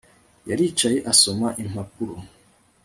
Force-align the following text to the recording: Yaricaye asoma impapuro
Yaricaye 0.49 0.99
asoma 1.11 1.47
impapuro 1.63 2.15